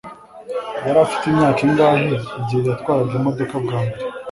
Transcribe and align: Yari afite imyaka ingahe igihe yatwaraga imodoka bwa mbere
Yari 0.85 0.99
afite 1.05 1.23
imyaka 1.27 1.59
ingahe 1.67 2.05
igihe 2.39 2.61
yatwaraga 2.69 3.13
imodoka 3.19 3.55
bwa 3.63 3.77
mbere 3.85 3.99